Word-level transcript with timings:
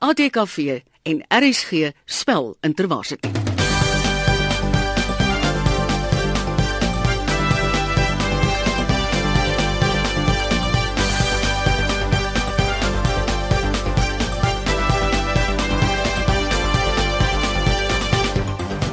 ATKV 0.00 0.80
en 1.02 1.24
RSG 1.28 1.90
spel 2.04 2.56
interwaarsit. 2.60 3.26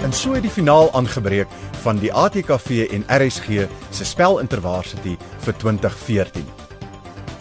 En 0.03 0.13
so 0.13 0.33
het 0.33 0.41
die 0.41 0.51
finaal 0.51 0.91
aangebreek 0.91 1.47
van 1.71 2.03
die 2.03 2.11
ATKV 2.13 2.89
en 2.91 3.07
RSG 3.07 3.69
se 3.89 4.05
spel 4.05 4.39
Intervarsity 4.39 5.15
vir 5.39 5.55
2014. 5.55 6.43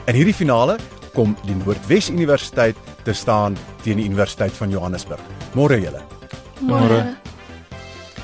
In 0.07 0.15
hierdie 0.15 0.35
finale 0.35 0.79
kom 1.15 1.35
die 1.43 1.55
Noordwes 1.65 2.15
Universiteit 2.15 2.79
te 3.07 3.15
staan 3.15 3.57
teen 3.85 4.01
die 4.01 4.09
Universiteit 4.09 4.55
van 4.59 4.71
Johannesburg. 4.71 5.23
Môre 5.55 5.79
julle. 5.81 6.03
Môre. 6.67 7.01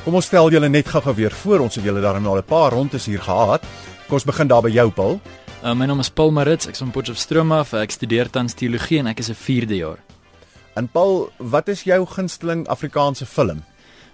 Kom 0.02 0.16
ons 0.18 0.26
stel 0.26 0.50
julle 0.50 0.68
net 0.68 0.88
gou-gou 0.90 1.14
weer 1.14 1.34
voor 1.44 1.62
ons 1.62 1.78
het 1.78 1.84
julle 1.86 2.02
daarmee 2.02 2.30
al 2.30 2.42
'n 2.42 2.48
paar 2.48 2.72
rondes 2.72 3.06
hier 3.06 3.22
gehad. 3.22 3.62
Kom 4.08 4.18
ons 4.18 4.24
begin 4.24 4.48
daar 4.48 4.62
by 4.62 4.70
jou, 4.70 4.90
Paul. 4.90 5.20
Uh, 5.62 5.74
my 5.74 5.86
naam 5.86 6.00
is 6.00 6.10
Paul 6.10 6.30
Marits, 6.30 6.66
ek 6.66 6.72
is 6.72 6.78
van 6.78 6.90
Potchefstroom 6.90 7.52
af. 7.52 7.72
Ek 7.72 7.90
studeer 7.90 8.30
tans 8.30 8.54
teologie 8.54 8.98
en 8.98 9.06
ek 9.06 9.18
is 9.18 9.30
'n 9.30 9.34
4de 9.34 9.76
jaar. 9.76 9.98
En 10.74 10.88
Paul, 10.88 11.30
wat 11.38 11.68
is 11.68 11.82
jou 11.82 12.06
gunsteling 12.06 12.66
Afrikaanse 12.66 13.26
film? 13.26 13.62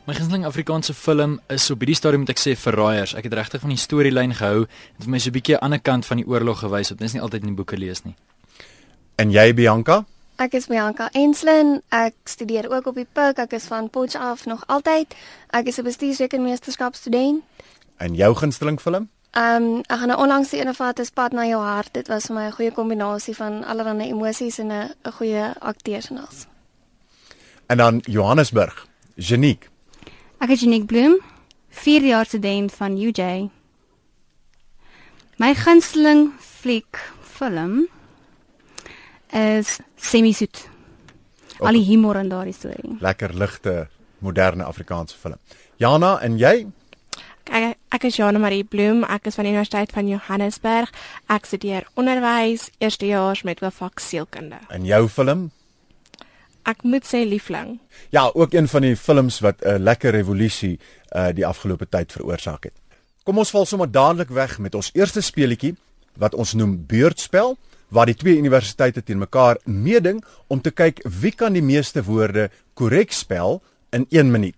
My 0.07 0.15
gunsteling 0.15 0.47
Afrikaanse 0.47 0.95
film 0.95 1.41
is 1.49 1.71
op 1.71 1.79
hierdie 1.79 1.97
stadium 1.97 2.21
moet 2.21 2.31
ek 2.31 2.39
sê 2.39 2.57
Verraaiers. 2.57 3.15
Ek 3.15 3.25
het 3.25 3.33
regtig 3.33 3.61
van 3.61 3.71
die 3.71 3.79
storielyn 3.79 4.35
gehou 4.35 4.67
en 4.67 5.03
vir 5.03 5.11
my 5.11 5.19
so 5.19 5.31
'n 5.31 5.33
bietjie 5.33 5.55
'n 5.57 5.65
ander 5.65 5.81
kant 5.81 6.07
van 6.07 6.17
die 6.17 6.27
oorlog 6.27 6.59
gewys 6.61 6.91
wat 6.91 7.01
mens 7.01 7.13
nie 7.13 7.23
altyd 7.23 7.43
in 7.43 7.49
die 7.49 7.57
boeke 7.57 7.77
lees 7.77 8.05
nie. 8.05 8.15
En 9.17 9.31
jy, 9.31 9.55
Bianca? 9.55 10.05
Ek 10.39 10.53
is 10.55 10.69
Bianca 10.71 11.09
Enslin. 11.19 11.81
Ek 11.91 12.15
studeer 12.31 12.69
ook 12.71 12.87
op 12.87 12.95
die 12.95 13.09
PUK. 13.13 13.41
Ek 13.43 13.57
is 13.59 13.65
van 13.67 13.89
Potch 13.91 14.15
af 14.15 14.45
nog 14.47 14.63
altyd. 14.71 15.17
Ek 15.51 15.67
is 15.67 15.79
'n 15.79 15.83
bestuursrekenmeesterskap 15.83 16.95
student. 16.95 17.43
En 17.97 18.15
jou 18.15 18.35
gunsteling 18.35 18.81
film? 18.81 19.11
Ehm 19.31 19.63
um, 19.63 19.79
ek 19.79 19.99
gaan 19.99 20.09
nou 20.09 20.21
onlangs 20.21 20.51
die 20.51 20.61
ene 20.61 20.75
vat 20.75 20.99
is 20.99 21.11
Pad 21.11 21.33
na 21.33 21.47
jou 21.47 21.63
hart. 21.63 21.93
Dit 21.93 22.09
was 22.09 22.27
vir 22.27 22.35
my 22.35 22.47
'n 22.47 22.53
goeie 22.53 22.73
kombinasie 22.73 23.35
van 23.35 23.65
allerlei 23.65 24.09
emosies 24.09 24.59
en 24.59 24.67
'n 24.67 24.95
'n 25.05 25.13
goeie 25.13 25.55
akteurs 25.59 26.11
en 26.11 26.19
alles. 26.19 26.47
En 27.67 27.77
dan 27.77 28.03
Johannesburg. 28.05 28.87
Geniek. 29.17 29.69
Ek 30.39 30.49
is 30.49 30.63
Unique 30.63 30.87
Bloem, 30.87 31.21
4 31.69 32.03
jaar 32.03 32.27
student 32.27 32.73
van 32.73 32.97
UJ. 32.97 33.51
My 35.37 35.55
gunsteling 35.55 36.33
fliek 36.39 37.13
film 37.21 37.89
is 39.33 39.79
Semisoet. 39.97 40.69
Al 41.59 41.73
die 41.73 41.85
humor 41.85 42.17
in 42.17 42.29
daardie 42.29 42.55
storie. 42.55 42.97
Lekker 43.01 43.35
ligte, 43.35 43.89
moderne 44.19 44.65
Afrikaanse 44.65 45.17
film. 45.19 45.39
Jana, 45.77 46.19
en 46.23 46.39
jy? 46.39 46.67
Ek 47.49 47.77
ek 47.89 48.05
is 48.05 48.19
Jana 48.19 48.39
Marie 48.39 48.65
Bloem, 48.65 49.01
ek 49.09 49.31
is 49.31 49.39
van 49.39 49.47
die 49.49 49.53
Universiteit 49.55 49.93
van 49.95 50.09
Johannesburg. 50.11 50.91
Ek 51.33 51.47
studeer 51.49 51.87
onderwys, 51.97 52.69
eerstejaars 52.79 53.43
met 53.49 53.63
hoofvak 53.65 54.03
sielkunde. 54.05 54.61
En 54.69 54.85
jou 54.85 55.07
film? 55.09 55.49
Ek 56.69 56.85
moet 56.85 57.07
sê 57.09 57.23
liefling. 57.25 57.79
Ja, 58.13 58.29
ook 58.35 58.53
een 58.53 58.69
van 58.69 58.85
die 58.85 58.97
films 58.97 59.41
wat 59.41 59.65
'n 59.65 59.83
lekker 59.83 60.13
revolusie 60.13 60.79
uh 61.17 61.33
die 61.33 61.47
afgelope 61.47 61.89
tyd 61.89 62.13
veroorsaak 62.13 62.65
het. 62.65 62.77
Kom 63.25 63.39
ons 63.39 63.51
val 63.51 63.67
sommer 63.67 63.91
dadelik 63.91 64.29
weg 64.29 64.59
met 64.59 64.75
ons 64.75 64.91
eerste 64.93 65.21
speletjie 65.21 65.77
wat 66.17 66.35
ons 66.35 66.53
noem 66.53 66.85
beurtspel 66.87 67.57
waar 67.89 68.07
die 68.07 68.17
twee 68.17 68.37
universiteite 68.39 69.03
teen 69.03 69.19
mekaar 69.19 69.59
meeding 69.65 70.23
om 70.47 70.61
te 70.61 70.71
kyk 70.71 71.01
wie 71.21 71.33
kan 71.33 71.53
die 71.57 71.65
meeste 71.65 72.05
woorde 72.05 72.51
korrek 72.75 73.13
spel 73.13 73.63
in 73.91 74.07
1 74.11 74.31
minuut. 74.31 74.57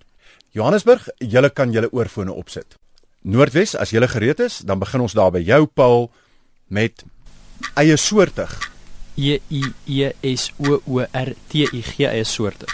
Johannesburg, 0.51 1.07
julle 1.19 1.51
kan 1.51 1.73
julle 1.73 1.93
oorfone 1.93 2.33
opsit. 2.33 2.75
Noordwes, 3.23 3.77
as 3.77 3.93
julle 3.95 4.09
gereed 4.09 4.41
is, 4.41 4.59
dan 4.67 4.81
begin 4.81 5.05
ons 5.05 5.15
daar 5.15 5.31
by 5.31 5.43
jou 5.45 5.67
Paul 5.67 6.09
met 6.69 7.05
eie 7.79 7.97
soortig, 8.01 8.51
E 9.21 9.39
I 9.53 9.63
E 9.87 10.13
S 10.25 10.49
O 10.59 10.81
O 10.87 11.03
R 11.05 11.33
T 11.51 11.67
I 11.67 11.83
G 11.85 12.07
eie 12.09 12.25
soorte. 12.25 12.67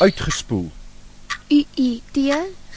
uitgespoel, 0.00 0.68
U 1.50 1.64
I 1.76 2.02
T 2.12 2.30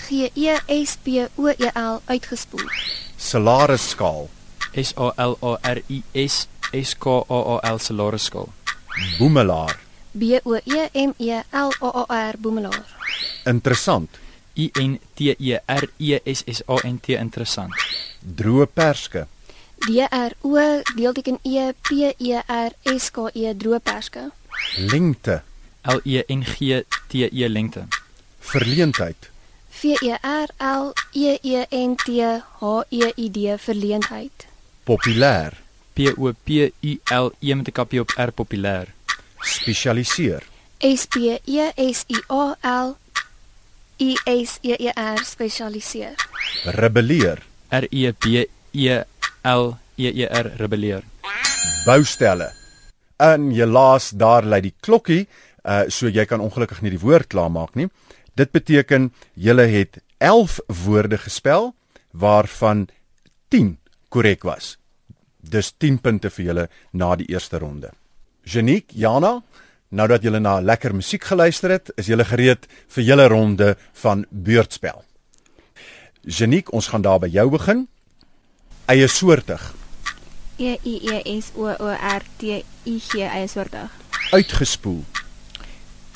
G 0.07 0.31
E 0.33 0.55
S 0.83 0.97
P 1.03 1.27
O 1.35 1.49
E 1.49 1.69
L 1.73 2.01
uitgespoel. 2.07 2.69
salarisskaal, 3.17 4.29
S 4.73 4.93
A 4.95 5.11
L 5.17 5.37
A 5.41 5.57
R 5.61 5.81
I 5.87 6.03
S 6.13 6.47
S 6.73 6.95
K 6.95 7.09
A 7.29 7.39
A 7.55 7.59
L 7.71 7.79
salarisskaal. 7.79 8.47
boemelaar, 9.19 9.77
B 10.19 10.39
O 10.45 10.55
E 10.55 10.89
M 10.93 11.13
E 11.19 11.31
L 11.51 11.71
A 11.81 11.89
A 12.01 12.05
R 12.09 12.37
boemelaar. 12.37 12.85
interessant, 13.45 14.09
I 14.55 14.71
N 14.79 14.99
T 15.15 15.35
E 15.39 15.57
R 15.67 15.87
E 15.99 16.19
S 16.25 16.43
S 16.47 16.63
A 16.67 16.75
N 16.83 16.99
T 16.99 17.13
interessant. 17.13 17.71
E 17.73 18.25
droë 18.37 18.67
perske, 18.67 19.25
D 19.87 20.07
R 20.11 20.31
O 20.43 20.53
deelteken 20.95 21.39
E 21.43 21.73
P 21.73 22.13
E 22.19 22.41
R 22.47 22.71
S 22.85 23.09
K 23.11 23.29
E 23.33 23.53
droëperske. 23.53 24.29
lengte, 24.77 25.41
L 25.83 25.99
E 26.05 26.23
N 26.29 26.43
G 26.43 26.83
T 27.09 27.29
E 27.31 27.49
lengte. 27.49 27.87
verleentheid, 28.53 29.15
V 29.81 29.97
E 30.01 30.17
R 30.21 30.49
L 30.59 30.93
E 31.13 31.37
E 31.43 31.65
N 31.71 31.95
T 31.95 32.21
H 32.21 32.83
E 32.91 33.11
I 33.17 33.29
D 33.29 33.57
verleentheid. 33.67 34.31
populêr, 34.85 35.62
P 35.93 36.13
O 36.17 36.31
P 36.43 36.71
U 36.81 36.99
L 37.11 37.31
E 37.39 37.53
met 37.55 37.67
'n 37.67 37.71
kappie 37.71 37.99
op 37.99 38.09
R 38.17 38.31
populêr. 38.31 38.87
spesialiseer, 39.41 40.43
S 40.79 41.05
P 41.05 41.15
E 41.45 41.71
S 41.75 42.05
I 42.07 42.17
A 42.29 42.55
L 42.61 42.97
I 43.99 44.15
S 44.25 44.57
E 44.61 44.75
E 44.79 44.91
R 44.95 45.23
spesialiseer. 45.25 46.15
rebelleer, 46.63 47.43
R 47.69 47.85
E 47.89 48.11
B 48.11 48.25
E 48.71 49.03
L 49.43 49.77
E 49.95 50.07
E 50.07 50.25
R 50.25 50.51
rebelleer. 50.57 51.03
boustelle. 51.85 52.51
En 53.17 53.51
helaas 53.51 54.09
daar 54.09 54.43
lê 54.43 54.61
die 54.61 54.73
klokkie, 54.79 55.27
uh 55.63 55.83
so 55.87 56.07
jy 56.07 56.25
kan 56.25 56.39
ongelukkig 56.39 56.81
nie 56.81 56.91
die 56.91 56.99
woord 56.99 57.27
klaarmaak 57.27 57.75
nie. 57.75 57.89
Dit 58.35 58.51
beteken 58.51 59.13
julle 59.33 59.65
het 59.67 60.01
11 60.17 60.59
woorde 60.67 61.17
gespel 61.17 61.73
waarvan 62.11 62.87
10 63.47 63.77
korrek 64.09 64.43
was. 64.43 64.77
Dis 65.43 65.73
10 65.77 65.99
punte 66.01 66.31
vir 66.31 66.45
julle 66.45 66.67
na 66.93 67.15
die 67.19 67.27
eerste 67.31 67.59
ronde. 67.59 67.91
Janiek, 68.47 68.91
Jana, 68.95 69.41
nou 69.91 70.07
dat 70.07 70.23
julle 70.23 70.39
na 70.39 70.59
lekker 70.63 70.95
musiek 70.95 71.23
geluister 71.23 71.69
het, 71.75 71.91
is 71.99 72.07
julle 72.07 72.25
gereed 72.25 72.67
vir 72.95 73.03
julle 73.03 73.27
ronde 73.27 73.75
van 74.03 74.25
beurtspel. 74.31 75.03
Janiek, 76.23 76.71
ons 76.73 76.87
gaan 76.87 77.03
daar 77.03 77.19
by 77.19 77.27
jou 77.27 77.49
begin. 77.51 77.87
Eie 78.87 79.07
soortig, 79.07 79.73
E 80.57 80.77
I 80.85 80.99
E 81.01 81.41
S 81.41 81.51
O 81.55 81.65
O 81.67 81.89
R 81.89 82.21
T 82.37 82.63
I 82.85 82.99
G 82.99 83.23
eie 83.25 83.47
soortig. 83.47 83.89
uitgespoel, 84.31 85.03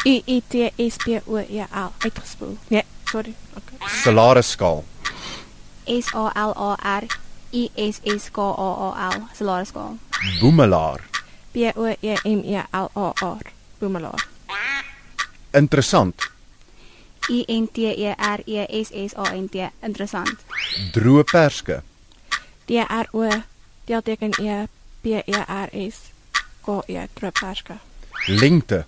U 0.05 0.21
I 0.25 0.41
T 0.47 0.71
S 0.77 0.97
P 0.97 1.21
O 1.25 1.37
E 1.37 1.65
L 1.71 1.91
uitgespoel. 2.03 2.57
Nee, 2.67 2.83
sorry. 3.05 3.33
Okay. 3.57 3.77
salarisskaal, 4.03 4.83
S 5.85 6.13
A 6.13 6.31
L 6.35 6.53
A 6.55 6.77
R 6.99 7.07
I 7.53 7.71
S 7.77 8.01
S 8.15 8.29
K 8.31 8.41
A 8.41 8.71
A 8.87 9.11
L 9.15 9.21
salarisskaal. 9.33 9.97
boemelaar, 10.41 11.01
B 11.53 11.71
O 11.75 11.85
E 11.87 12.15
M 12.25 12.41
E 12.43 12.63
L 12.73 12.89
A 12.95 13.13
R 13.21 13.51
boemelaar. 13.79 14.21
interessant, 15.53 16.15
I 17.29 17.45
N 17.47 17.67
T 17.67 17.91
E 17.91 18.15
R 18.17 18.39
E 18.45 18.65
S 18.81 18.91
S 18.93 19.13
A 19.17 19.33
N 19.33 19.49
T 19.49 19.69
interessant. 19.83 20.39
droë 20.93 21.23
perske, 21.31 21.81
D 22.67 22.79
R 22.89 23.07
O 23.13 23.29
deelteken 23.87 24.33
E 24.39 24.67
P 25.01 25.23
E 25.27 25.43
R 25.47 25.69
S 25.73 26.11
K 26.65 26.81
E 26.87 27.07
droëperske. 27.15 27.79
lengte, 28.27 28.85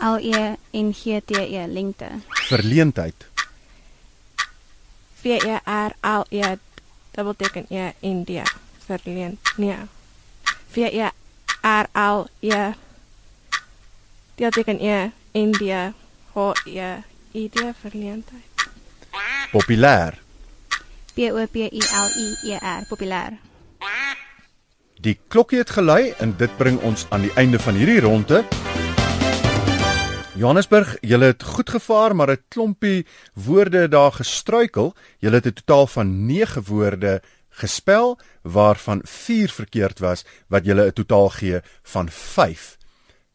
L 0.00 0.18
E 0.22 0.56
N 0.72 0.92
G 0.92 1.20
T 1.26 1.34
E 1.34 1.66
lengte. 1.66 2.10
verleentheid, 2.50 3.14
V 5.22 5.24
E 5.26 5.60
R 5.64 5.92
L 6.00 6.24
E 6.28 6.56
dubbelteken 7.10 7.66
E 7.68 7.92
N 8.02 8.24
D 8.24 8.42
verleen. 8.86 9.38
Nee. 9.56 9.76
V 10.70 10.76
E 10.76 11.10
R 11.62 11.86
L 11.92 12.26
E 12.40 12.72
deelteken 14.34 14.80
E 14.80 15.10
N 15.32 15.50
D 15.52 15.92
H 16.34 16.52
E 16.66 17.02
I 17.32 17.50
D 17.52 17.72
verleentheid. 17.82 18.48
populêr, 19.50 20.18
P 21.14 21.32
O 21.32 21.46
P 21.46 21.56
U 21.72 21.82
L 22.06 22.08
I 22.16 22.52
E 22.52 22.56
R 22.56 22.84
populêr. 22.88 23.38
Die 25.00 25.18
klokkie 25.28 25.58
het 25.58 25.70
gelui 25.70 26.12
en 26.18 26.34
dit 26.36 26.56
bring 26.56 26.80
ons 26.82 27.06
aan 27.14 27.22
die 27.26 27.32
einde 27.38 27.58
van 27.58 27.74
hierdie 27.74 28.00
ronde. 28.00 28.42
Johannesburg, 30.38 30.92
julle 31.02 31.32
het 31.32 31.42
goed 31.42 31.70
gevaar, 31.70 32.14
maar 32.16 32.30
'n 32.30 32.44
klompie 32.48 33.06
woorde 33.34 33.88
daar 33.88 34.12
gestruikel. 34.12 34.94
Julle 35.18 35.34
het 35.34 35.46
'n 35.46 35.52
totaal 35.52 35.86
van 35.86 36.26
9 36.26 36.62
woorde 36.64 37.22
gespel 37.48 38.18
waarvan 38.42 39.00
4 39.02 39.48
verkeerd 39.50 39.98
was 39.98 40.24
wat 40.48 40.64
julle 40.64 40.86
'n 40.86 40.92
totaal 40.92 41.28
gee 41.28 41.60
van 41.82 42.10
5. 42.10 42.76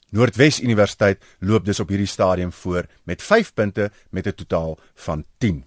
Noordwes 0.09 0.61
Universiteit 0.61 1.23
loop 1.39 1.65
dus 1.65 1.79
op 1.79 1.87
hierdie 1.87 2.07
stadium 2.07 2.53
voor 2.53 2.85
met 3.03 3.21
5 3.21 3.53
punte 3.53 3.91
met 4.09 4.25
'n 4.27 4.35
totaal 4.35 4.79
van 4.95 5.25
10. 5.37 5.65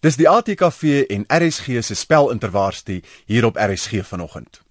Dis 0.00 0.16
die 0.16 0.28
ATKV 0.28 1.04
en 1.08 1.24
RSG 1.28 1.64
se 1.80 1.94
spelintervarstie 1.94 3.04
hier 3.24 3.44
op 3.44 3.56
RSG 3.56 4.06
vanoggend. 4.06 4.62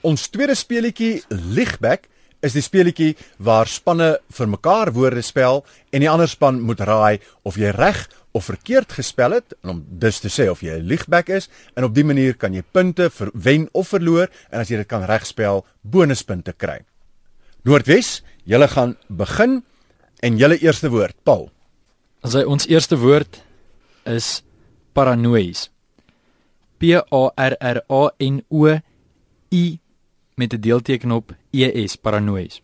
Ons 0.00 0.28
tweede 0.28 0.54
speletjie 0.54 1.22
Ligback 1.28 2.04
is 2.46 2.54
die 2.56 2.64
speletjie 2.64 3.14
waar 3.42 3.68
spanne 3.70 4.16
vir 4.32 4.48
mekaar 4.50 4.92
woorde 4.94 5.22
spel 5.22 5.64
en 5.92 6.04
die 6.04 6.10
ander 6.10 6.30
span 6.30 6.60
moet 6.62 6.80
raai 6.80 7.18
of 7.44 7.58
jy 7.58 7.72
reg 7.74 8.06
of 8.36 8.48
verkeerd 8.50 8.92
gespel 8.92 9.36
het 9.38 9.54
en 9.62 9.76
om 9.76 9.84
dus 10.00 10.20
te 10.20 10.30
sê 10.32 10.48
of 10.52 10.62
jy 10.62 10.78
'n 10.78 10.88
liegback 10.88 11.28
is 11.28 11.48
en 11.76 11.84
op 11.84 11.94
dië 11.94 12.04
manier 12.04 12.34
kan 12.34 12.54
jy 12.54 12.62
punte 12.62 13.10
vir 13.10 13.30
wen 13.34 13.68
of 13.72 13.88
verloor 13.88 14.28
en 14.50 14.60
as 14.60 14.68
jy 14.68 14.76
dit 14.76 14.88
kan 14.88 15.04
regspel 15.04 15.64
bonuspunte 15.82 16.52
kry. 16.52 16.84
Noordwes, 17.64 18.22
julle 18.44 18.68
gaan 18.68 18.96
begin 19.08 19.62
en 20.22 20.38
julle 20.38 20.58
eerste 20.58 20.90
woord, 20.90 21.16
Paul. 21.24 21.50
As 22.22 22.34
hy 22.34 22.44
ons 22.44 22.66
eerste 22.66 22.96
woord 22.96 23.42
is 24.04 24.42
paranoïes. 24.94 25.70
P 26.78 26.94
A 26.94 27.32
R 27.36 27.56
R 27.60 27.82
A 27.88 28.10
N 28.20 28.42
O 28.50 28.78
I 29.52 29.80
met 30.36 30.52
'n 30.52 30.60
deelteken 30.60 31.10
op 31.10 31.32
E 31.64 31.86
S 31.88 31.96
paranoïes. 31.96 32.60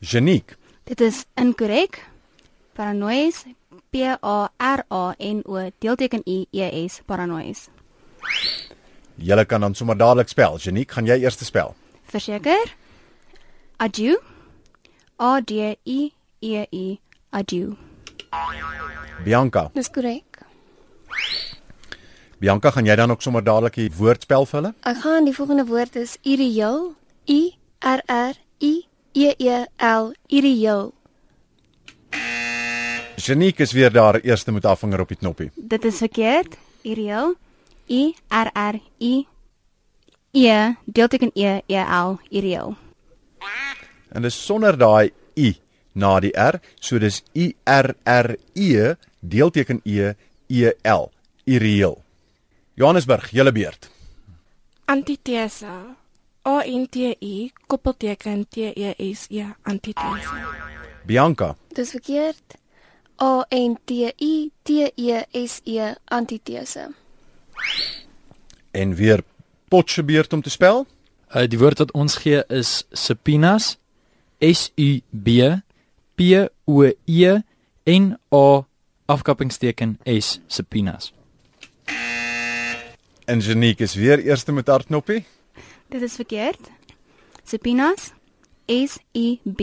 Janiek, 0.00 0.56
Dit 0.86 1.00
is 1.00 1.24
inkorrek. 1.34 1.98
Paranoïes 2.76 3.44
P 3.90 4.02
A 4.22 4.50
R 4.60 4.84
A 4.90 5.14
N 5.18 5.42
O 5.46 5.70
deelteken 5.80 6.22
I 6.26 6.46
E 6.52 6.86
S 6.88 7.00
paranoïes. 7.06 7.68
julle 9.18 9.44
kan 9.46 9.60
dan 9.60 9.74
sommer 9.74 9.96
dadelik 9.96 10.28
spel. 10.28 10.58
Janiek, 10.58 10.90
gaan 10.92 11.06
jy 11.06 11.16
eers 11.22 11.36
spel? 11.44 11.74
Verseker. 12.12 12.74
Adieu. 13.78 14.16
A 15.18 15.40
D 15.40 15.76
I 15.84 16.12
E 16.40 16.66
I 16.72 17.00
adieu. 17.32 17.76
Bianca, 19.24 19.70
Dis 19.74 19.88
korrek. 19.88 20.42
Bianca, 22.38 22.70
gaan 22.70 22.84
jy 22.84 22.94
dan 22.96 23.10
ook 23.10 23.22
sommer 23.24 23.40
dadelik 23.44 23.78
die 23.80 23.90
woord 23.96 24.26
spel 24.26 24.44
vir 24.44 24.58
hulle? 24.58 24.72
Ek 24.84 24.98
gaan 25.00 25.24
die 25.24 25.32
volgende 25.32 25.64
woord 25.70 25.94
is 25.96 26.18
irreëel. 26.20 26.92
I 27.32 27.56
R 27.80 28.02
R 28.12 28.36
I 28.60 28.72
E 29.16 29.32
E 29.40 29.62
L 29.80 30.10
irreëel. 30.28 30.92
Janiek 33.16 33.64
is 33.64 33.72
weer 33.72 33.90
daar, 33.90 34.20
eerste 34.20 34.52
met 34.52 34.68
haar 34.68 34.76
vinger 34.76 35.00
op 35.00 35.08
die 35.08 35.16
knoppie. 35.16 35.48
Dit 35.56 35.88
is 35.88 36.04
verkeerd. 36.04 36.58
Irreëel. 36.84 37.34
I 37.88 38.14
R 38.28 38.52
R 38.52 38.80
I 39.00 39.26
E 40.36 40.54
deelteken 40.84 41.32
E 41.32 41.60
E 41.66 41.80
L 41.80 42.18
irreëel. 42.28 42.76
En 44.12 44.22
dis 44.22 44.44
sonder 44.44 44.76
daai 44.76 45.08
i 45.40 45.54
na 45.96 46.18
die 46.20 46.36
r, 46.36 46.60
so 46.80 47.00
dis 47.00 47.22
I 47.32 47.54
R 47.64 47.94
R 48.04 48.34
E 48.52 48.96
deelteken 49.24 49.80
E 49.84 50.12
E 50.52 50.72
L, 50.84 51.08
irreëel. 51.48 52.04
Johannesburg, 52.76 53.28
julle 53.32 53.52
beurt. 53.52 53.88
Antitese. 54.84 55.70
A 56.46 56.60
N 56.64 56.86
T 56.88 57.16
I 57.20 57.50
koppelteken 57.66 58.44
T 58.48 58.72
E 58.76 58.94
S 59.14 59.26
E 59.30 59.44
antitese. 59.62 60.44
Bianca, 61.06 61.56
Dis 61.74 61.90
verkeerd. 61.90 62.58
A 63.18 63.44
N 63.50 63.76
T 63.84 64.12
I 64.20 64.52
T 64.62 64.92
E 64.96 65.22
S 65.46 65.60
E 65.64 65.94
antitese. 66.04 66.88
en 68.70 68.94
weer 68.94 69.22
Potse 69.68 70.02
beurt 70.04 70.32
om 70.32 70.42
te 70.42 70.50
spel. 70.50 70.86
Uh 71.34 71.46
die 71.48 71.58
woord 71.58 71.78
wat 71.78 71.92
ons 71.92 72.14
gee 72.22 72.44
is 72.48 72.84
subpoenas. 72.92 73.78
S 74.40 74.70
U 74.76 75.00
B 75.10 75.28
P 76.14 76.46
O 76.66 76.84
E 77.04 77.40
N 77.84 78.16
A 78.30 78.62
afkappingsteken 79.06 79.98
S 80.04 80.40
subpoenas. 80.46 81.12
En 83.26 83.40
Janiek 83.42 83.80
is 83.82 83.94
weer 83.94 84.18
eerste 84.22 84.52
met 84.52 84.66
haar 84.66 84.84
knoppie. 84.84 85.24
Dit 85.88 86.02
is 86.02 86.14
verkeerd. 86.14 86.70
Subpoenas 87.44 88.12
S 88.66 88.98
U 89.14 89.38
B 89.44 89.60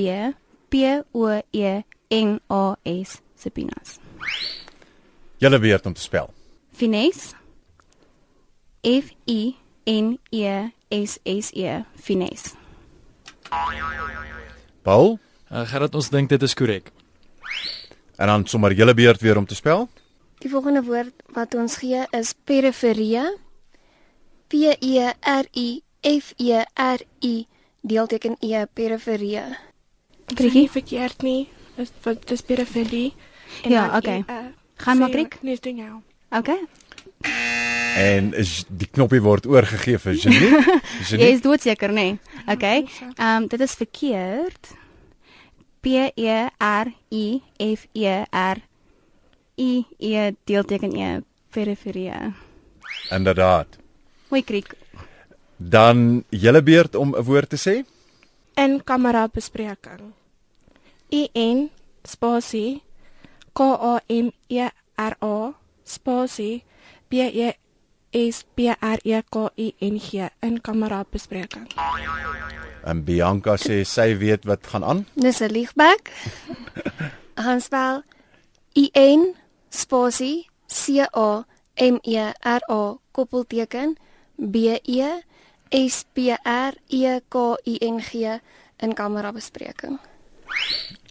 P 0.69 0.75
O 1.12 1.42
E 1.51 1.81
N 2.10 2.39
A 2.51 2.75
S 2.83 3.19
subpoenas. 3.39 3.98
Julle 5.38 5.60
beurt 5.60 5.86
om 5.86 5.94
te 5.94 6.01
spel. 6.01 6.33
Finesse 6.75 7.36
F 8.83 9.12
I 9.27 9.56
N 9.89 10.19
E 10.31 10.69
S 10.89 11.19
S 11.24 11.51
E 11.54 11.81
finesse. 11.95 12.56
Paul, 14.81 15.19
Uh 15.54 15.68
Gerard, 15.69 15.94
ons 15.95 16.07
dink 16.09 16.30
dit 16.31 16.42
is 16.42 16.54
korrek. 16.57 16.88
en 18.18 18.27
dan 18.27 18.45
sommer 18.48 18.74
julle 18.74 18.94
beurt 18.94 19.21
weer 19.21 19.38
om 19.38 19.45
te 19.45 19.56
spel. 19.56 19.89
Die 20.39 20.50
volgende 20.50 20.81
woord 20.83 21.13
wat 21.33 21.54
ons 21.56 21.75
gee 21.77 22.06
is 22.12 22.33
periferie. 22.44 23.21
P 24.53 24.75
E 24.79 25.11
R 25.19 25.45
I 25.57 25.81
F 26.05 26.33
E 26.38 26.61
R 26.77 27.00
I 27.25 27.47
deelteken 27.81 28.35
E 28.39 28.65
periferie. 28.73 29.41
Nie 30.38 30.69
verkeerd 30.69 31.25
nie. 31.25 31.47
Dis 31.75 31.89
wat 32.03 32.27
dis 32.29 32.45
periferie. 32.45 33.13
Ja, 33.65 33.88
okay. 33.97 34.19
E, 34.27 34.29
uh, 34.29 34.45
Gaan 34.75 34.97
maar, 34.97 35.09
Griek. 35.09 35.39
Nee, 35.41 35.57
doen 35.59 35.75
jou. 35.75 36.01
Okay. 36.29 36.59
En 37.97 38.33
is 38.33 38.63
die 38.69 38.88
knoppie 38.91 39.21
word 39.25 39.50
oorgegee 39.50 39.97
vir 39.97 40.21
Janiek. 40.21 40.69
Jy 41.09 41.33
is 41.33 41.41
doodseker, 41.41 41.89
nê? 41.89 42.13
Nee. 42.13 42.19
Okay. 42.45 42.85
Ehm 43.17 43.44
um, 43.44 43.47
dit 43.49 43.59
is 43.59 43.73
verkeerd. 43.73 44.73
P 45.81 46.11
E 46.13 46.41
R 46.61 46.94
I 47.09 47.41
F 47.57 47.88
E 47.94 48.21
R 48.29 48.61
I 49.57 49.85
E 49.97 50.31
deelteken 50.45 50.94
E 50.94 51.13
periferie. 51.49 52.33
inderdaad. 53.09 53.81
Hoi 54.33 54.41
kriek. 54.41 54.71
Dan 55.62 56.24
julle 56.33 56.63
beurt 56.65 56.95
om 56.97 57.13
'n 57.13 57.24
woord 57.24 57.50
te 57.50 57.57
sê. 57.57 57.85
In 58.57 58.81
kamera 58.83 59.27
bespreking. 59.27 60.13
I 61.09 61.30
N 61.33 61.69
spasie 62.03 62.81
K 63.53 63.59
A 63.91 64.01
M 64.09 64.31
E 64.50 64.69
R 64.97 65.15
A 65.21 65.53
spasie 65.85 66.63
B 67.09 67.13
E 67.13 67.53
S 68.12 68.45
P 68.56 68.74
R 68.81 69.00
E 69.03 69.21
K 69.30 69.50
I 69.56 69.75
N 69.80 70.00
G 70.00 70.30
in 70.41 70.62
kamera 70.62 71.06
bespreking. 71.12 71.68
En 72.83 73.03
Bianca 73.03 73.56
sê 73.56 73.83
sy 73.85 74.18
weet 74.18 74.45
wat 74.45 74.65
gaan 74.68 74.83
aan. 74.83 75.06
Dis 75.13 75.42
'n 75.42 75.52
liegback. 75.52 76.09
Ek 77.37 77.44
gaan 77.45 77.61
spel 77.68 78.04
I 78.73 78.90
N 78.94 79.35
spasie 79.69 80.49
C 80.68 81.06
A 81.13 81.45
M 81.78 81.99
E 82.02 82.33
R 82.42 82.61
A 82.69 82.97
koppelteken 83.11 83.97
B 84.35 84.80
E 84.83 85.21
S 85.69 86.06
P 86.13 86.35
R 86.44 86.73
E 86.87 87.19
K 87.30 87.56
I 87.66 87.78
N 87.81 87.99
G 88.02 88.40
in 88.78 88.94
kamera 88.94 89.31
bespreking. 89.31 89.99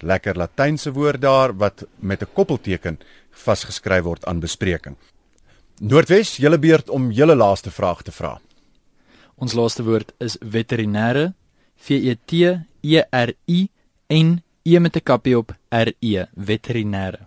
Lekker 0.02 0.36
Latynse 0.36 0.92
woord 0.92 1.20
daar 1.20 1.56
wat 1.56 1.84
met 1.98 2.22
'n 2.22 2.32
koppelteken 2.32 2.98
vasgeskryf 3.30 4.02
word 4.02 4.24
aan 4.24 4.40
bespreking. 4.40 4.96
Noordwes, 5.80 6.36
julle 6.36 6.58
beurt 6.58 6.88
om 6.88 7.10
julle 7.10 7.34
laaste 7.34 7.70
vraag 7.70 8.02
te 8.02 8.12
vra. 8.12 8.40
Ons 9.34 9.52
laaste 9.52 9.82
woord 9.82 10.12
is 10.18 10.36
veterinêre. 10.40 11.34
V 11.76 11.90
E 11.90 12.16
T 12.24 12.32
E 12.80 13.02
R 13.10 13.32
I 13.48 13.68
N 14.08 14.42
E 14.62 14.78
met 14.78 14.96
'n 14.96 15.02
kappie 15.02 15.38
op 15.38 15.54
R 15.70 15.92
E 16.00 16.24
veterinêre. 16.36 17.26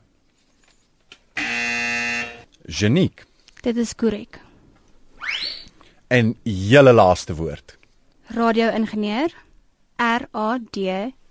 Janiek, 2.68 3.26
Dit 3.62 3.78
is 3.78 3.96
korrek. 3.96 4.45
En 6.08 6.36
julle 6.44 6.94
laaste 6.94 7.36
woord. 7.36 7.78
Radio-ingenieur 8.36 9.34
R 9.98 10.28
A 10.34 10.58
D 10.72 10.78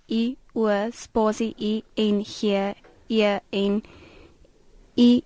I 0.06 0.36
O 0.54 0.68
spasie 0.92 1.54
I 1.58 1.82
N 1.96 2.22
G 2.22 2.74
E 3.08 3.38
N 3.50 3.82
I 4.96 5.22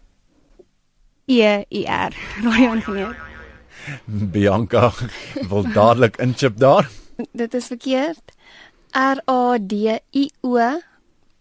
E 1.27 1.65
I 1.69 1.85
R. 1.85 2.17
Radio-ingenieur. 2.43 3.17
Bianca 4.07 4.93
wil 5.49 5.73
dadelik 5.73 6.17
inchip 6.17 6.59
daar. 6.59 6.91
Dit 7.33 7.55
is 7.55 7.67
verkeerd. 7.67 8.33
R 8.93 9.21
A 9.29 9.59
D 9.61 10.01
I 10.11 10.31
O 10.41 10.81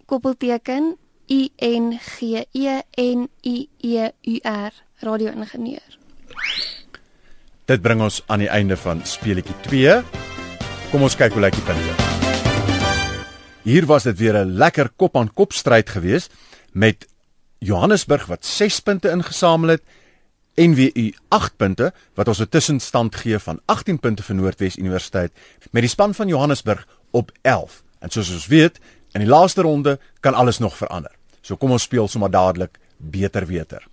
koppelteken 0.06 0.96
I 1.28 1.52
N 1.56 2.00
G 2.00 2.46
E 2.52 2.82
N 2.96 3.30
I 3.42 3.70
E 3.78 4.10
U 4.22 4.40
R 4.44 4.74
radio-ingenieur. 5.00 5.98
Dit 7.68 7.82
bring 7.84 8.00
ons 8.00 8.22
aan 8.32 8.40
die 8.40 8.48
einde 8.48 8.78
van 8.80 9.02
speletjie 9.04 9.56
2. 9.66 9.96
Kom 10.88 11.02
ons 11.04 11.18
kyk 11.20 11.34
hoe 11.36 11.42
lyk 11.44 11.56
die 11.58 11.66
punte. 11.68 11.96
Hier 13.68 13.84
was 13.90 14.08
dit 14.08 14.16
weer 14.22 14.38
'n 14.40 14.56
lekker 14.56 14.90
kop-aan-kop 14.96 15.52
stryd 15.52 15.90
geweest 15.90 16.32
met 16.72 17.08
Johannesburg 17.60 18.26
wat 18.28 18.46
6 18.46 18.80
punte 18.80 19.10
ingesamel 19.10 19.70
het 19.70 19.84
NWU 20.56 21.12
8 21.28 21.58
punte 21.58 21.92
wat 22.16 22.28
ons 22.28 22.40
'n 22.40 22.50
tussenstand 22.50 23.16
gee 23.16 23.40
van 23.40 23.60
18 23.66 24.00
punte 24.00 24.24
vir 24.24 24.36
Noordwes 24.36 24.78
Universiteit 24.78 25.32
met 25.72 25.82
die 25.82 25.90
span 25.90 26.14
van 26.14 26.28
Johannesburg 26.28 26.88
op 27.12 27.32
11. 27.42 27.84
En 28.00 28.10
soos 28.10 28.32
ons 28.32 28.48
weet, 28.48 28.80
in 29.12 29.22
die 29.22 29.30
laaste 29.30 29.62
ronde 29.62 30.00
kan 30.20 30.34
alles 30.34 30.58
nog 30.58 30.78
verander. 30.78 31.12
So 31.42 31.56
kom 31.56 31.72
ons 31.72 31.84
speel 31.84 32.08
sommer 32.08 32.32
dadelik 32.32 32.80
beter 32.98 33.46
weter. 33.46 33.84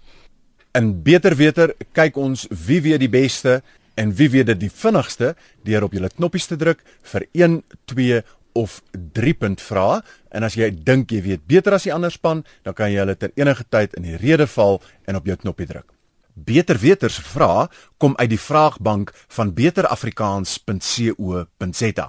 In 0.75 0.88
beter 1.07 1.37
weter 1.38 1.71
kyk 1.95 2.16
ons 2.19 2.49
wie 2.66 2.81
weet 2.83 2.99
die 3.04 3.11
beste 3.11 3.61
en 3.95 4.11
wie 4.19 4.26
weet 4.33 4.49
dit 4.49 4.59
die 4.64 4.73
vinnigste 4.75 5.37
deur 5.62 5.85
op 5.87 5.93
julle 5.95 6.11
knoppies 6.11 6.50
te 6.50 6.57
druk 6.59 6.83
vir 7.12 7.23
1, 7.31 7.62
2 7.93 8.16
of 8.59 8.83
3 9.14 9.35
punt 9.38 9.62
vra 9.62 10.02
en 10.35 10.43
as 10.43 10.59
jy 10.59 10.75
dink 10.75 11.14
jy 11.14 11.23
weet 11.23 11.47
beter 11.47 11.78
as 11.78 11.87
die 11.87 11.95
ander 11.95 12.11
span, 12.11 12.43
dan 12.66 12.75
kan 12.75 12.90
jy 12.90 12.99
hulle 13.04 13.14
ter 13.14 13.31
enige 13.38 13.62
tyd 13.71 13.95
in 13.95 14.02
die 14.09 14.19
rede 14.19 14.50
val 14.50 14.83
en 15.07 15.14
op 15.14 15.23
jou 15.31 15.38
knoppie 15.47 15.71
druk. 15.71 15.87
Beter 16.35 16.75
weters 16.83 17.23
vra 17.23 17.71
kom 18.02 18.19
uit 18.19 18.35
die 18.35 18.43
vraagbank 18.43 19.14
van 19.38 19.54
beterafrikaans.co.za. 19.54 22.07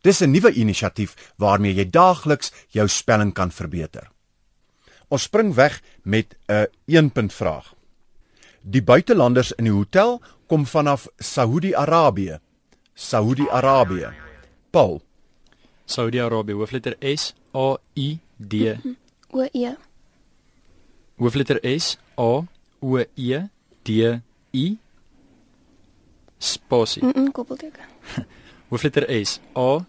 Dis 0.00 0.22
'n 0.22 0.32
nuwe 0.32 0.52
inisiatief 0.52 1.16
waarmee 1.36 1.74
jy 1.74 1.90
daagliks 1.90 2.52
jou 2.72 2.88
spelling 2.88 3.34
kan 3.34 3.50
verbeter. 3.52 4.10
Ons 5.08 5.22
spring 5.22 5.54
weg 5.54 5.82
met 6.04 6.36
'n 6.48 6.66
1 6.86 7.10
punt 7.10 7.32
vraag. 7.32 7.77
Die 8.62 8.82
buitelanders 8.82 9.52
in 9.52 9.64
die 9.64 9.72
hotel 9.72 10.20
kom 10.46 10.66
vanaf 10.66 11.06
Saudi-Arabië. 11.18 12.38
Saudi-Arabië. 12.94 14.12
Paul, 14.70 15.00
Saudi-Arabië, 15.84 16.52
hoofletter 16.52 16.96
S 17.00 17.34
A 17.52 17.76
I 17.94 18.18
D. 18.36 18.76
O 19.30 19.46
E. 19.52 19.74
Hoofletter 21.16 21.58
S 21.62 21.96
A 22.16 22.44
O 22.80 22.98
E 23.16 23.40
D 23.82 24.20
I 24.52 24.78
spasie. 26.38 27.02
Mm, 27.04 27.12
-mm 27.14 27.30
koppelteken. 27.32 27.84
Hoofletter 28.68 29.24
S 29.24 29.40
A 29.54 29.80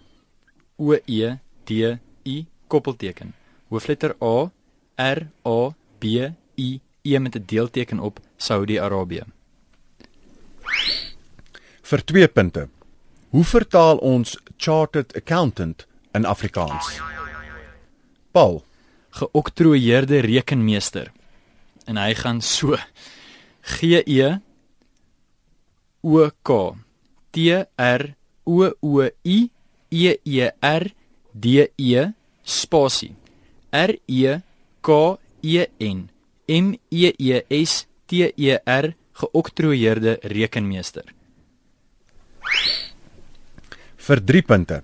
O 0.75 0.93
E 1.05 1.35
D 1.63 1.97
I 2.23 2.45
koppelteken. 2.67 3.33
Hoofletter 3.67 4.15
A 4.21 4.51
R 4.95 5.27
A 5.43 5.69
B 5.99 6.03
I 6.55 6.81
E 7.01 7.19
met 7.19 7.35
'n 7.35 7.43
deelteken 7.45 7.99
op 7.99 8.19
Saudi-Arabië. 8.39 9.27
vir 11.89 12.03
2 12.05 12.27
punte. 12.33 12.67
Hoe 13.33 13.45
vertaal 13.45 13.97
ons 14.05 14.35
chartered 14.57 15.13
accountant 15.17 15.85
in 16.13 16.25
Afrikaans? 16.25 16.99
Paul, 18.31 18.61
Geoktroeëerde 19.19 20.21
rekenmeester. 20.25 21.09
En 21.89 21.97
hy 21.97 22.13
gaan 22.13 22.41
so 22.45 22.77
G 23.65 24.03
E 24.05 24.29
O 26.05 26.29
K 26.45 26.59
T 27.33 27.65
R 27.75 28.05
O 28.45 28.69
O 28.69 29.09
I 29.25 29.39
E 29.89 30.13
E 30.23 30.51
R 30.61 30.85
D 31.33 31.65
E 31.75 32.05
spasie 32.45 33.15
R 33.73 33.97
E 34.05 34.37
K 34.85 35.17
E 35.41 35.65
N 35.79 36.09
M 36.45 36.75
E 36.89 37.13
E 37.17 37.41
S 37.63 37.88
T 38.09 38.33
E 38.35 38.57
R 38.65 38.93
geoktroeëerde 39.19 40.17
rekenmeester. 40.33 41.05
vir 44.09 44.21
3 44.25 44.41
punte. 44.41 44.81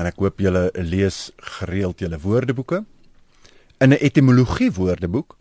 En 0.00 0.08
ek 0.08 0.16
hoop 0.22 0.40
julle 0.40 0.70
lees 0.72 1.28
gereeld 1.58 2.00
julle 2.00 2.18
woordeboeke. 2.18 2.84
In 3.80 3.92
'n 3.92 4.00
etimologie 4.00 4.72
woordeboek, 4.72 5.36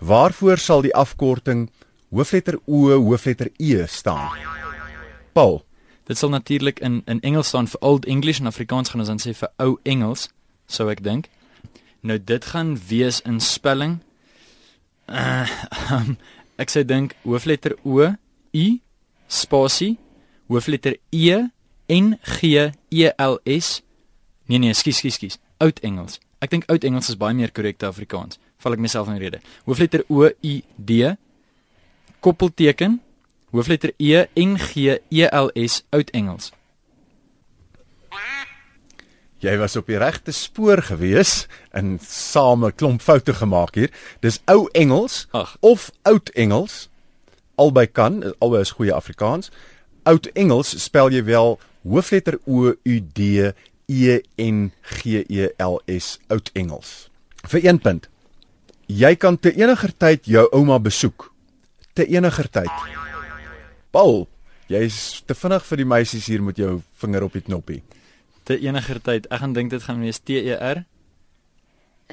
waarvoor 0.00 0.58
sal 0.58 0.82
die 0.82 0.94
afkorting 0.94 1.70
hoofletter 2.10 2.58
O, 2.66 2.88
hoofletter 2.88 3.50
E 3.58 3.86
staan? 3.86 4.30
Paul, 5.32 5.62
Dit 6.08 6.16
sal 6.16 6.30
natuurlik 6.30 6.80
in 6.80 7.02
in 7.04 7.20
Engels 7.20 7.48
staan 7.48 7.68
vir 7.68 7.80
Old 7.80 8.06
English 8.06 8.40
en 8.40 8.46
Afrikaans 8.46 8.88
gaan 8.88 9.00
ons 9.00 9.08
dan 9.08 9.20
sê 9.20 9.34
vir 9.36 9.50
ou 9.56 9.78
Engels, 9.82 10.28
sou 10.66 10.88
ek 10.88 11.02
dink. 11.04 11.28
Nou 12.00 12.18
dit 12.24 12.44
gaan 12.44 12.78
wees 12.88 13.20
in 13.20 13.40
spelling. 13.40 13.98
Uh, 15.08 15.48
um, 15.92 16.16
ek 16.62 16.72
sê 16.72 16.84
dink 16.84 17.16
hoofletter 17.24 17.76
O, 17.84 18.04
U, 18.04 18.66
spasie, 19.28 19.96
hoofletter 20.48 20.98
E, 21.10 21.48
N 21.88 22.16
G 22.22 22.68
E 22.92 23.10
L 23.16 23.38
S. 23.48 23.80
Nee 24.48 24.60
nee, 24.60 24.76
skus 24.76 25.00
skus 25.00 25.16
skus. 25.16 25.40
Oud 25.64 25.80
Engels. 25.82 26.20
Ek 26.44 26.52
dink 26.52 26.68
oud 26.70 26.84
Engels 26.84 27.08
is 27.10 27.18
baie 27.18 27.34
meer 27.36 27.52
korrekte 27.54 27.88
Afrikaans. 27.88 28.38
Val 28.62 28.76
ek 28.76 28.82
myself 28.84 29.08
in 29.10 29.18
rede. 29.20 29.40
Hoofletter 29.66 30.04
O, 30.12 30.28
U, 30.28 30.54
D, 30.76 31.00
koppelteken 32.20 32.98
Hoofletter 33.52 33.94
E 33.98 34.26
N 34.36 34.56
G 34.60 34.98
E 35.10 35.24
L 35.32 35.50
S 35.56 35.82
oud 35.92 36.10
Engels. 36.12 36.52
Jy 39.44 39.54
was 39.60 39.76
op 39.78 39.86
die 39.90 39.98
regte 40.00 40.32
spoor 40.34 40.82
gewees 40.82 41.46
en 41.76 41.98
same 42.02 42.72
klomp 42.72 43.02
foute 43.04 43.34
gemaak 43.38 43.78
hier. 43.78 43.90
Dis 44.24 44.40
ou 44.50 44.68
Engels 44.72 45.26
Ag. 45.32 45.56
of 45.60 45.90
oud 46.02 46.30
Engels. 46.34 46.88
Albei 47.58 47.86
kan, 47.86 48.22
albei 48.38 48.62
is 48.66 48.74
goeie 48.78 48.94
Afrikaans. 48.94 49.50
Oud 50.08 50.30
Engels 50.34 50.74
spel 50.82 51.10
jy 51.14 51.24
wel 51.26 51.58
hoofletter 51.86 52.38
O 52.46 52.72
U 52.74 53.00
D 53.14 53.52
E 53.88 54.20
N 54.36 54.70
G 54.82 55.24
E 55.28 55.48
L 55.58 55.80
S 55.86 56.18
oud 56.28 56.50
Engels. 56.54 57.08
Vir 57.48 57.64
1 57.64 57.82
punt. 57.82 58.08
Jy 58.88 59.14
kan 59.20 59.36
te 59.38 59.52
eniger 59.52 59.92
tyd 59.96 60.26
jou 60.26 60.46
ouma 60.56 60.78
besoek. 60.80 61.28
Te 61.94 62.06
eniger 62.08 62.48
tyd. 62.50 62.72
Paul, 63.92 64.26
jy's 64.68 65.22
te 65.26 65.36
vinnig 65.36 65.64
vir 65.64 65.80
die 65.80 65.88
meisies 65.88 66.28
hier 66.28 66.42
met 66.44 66.58
jou 66.60 66.78
vinger 67.00 67.26
op 67.26 67.36
die 67.36 67.44
knoppie. 67.44 67.82
Te 68.48 68.56
eniger 68.64 69.00
tyd. 69.04 69.26
Ek 69.28 69.42
gaan 69.42 69.52
dink 69.56 69.70
dit 69.74 69.84
gaan 69.84 70.00
wees 70.00 70.22
T 70.24 70.38
E 70.40 70.56
R. 70.56 70.84